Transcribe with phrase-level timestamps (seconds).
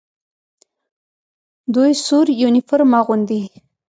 [1.75, 3.41] دوی سور یونیفورم اغوندي.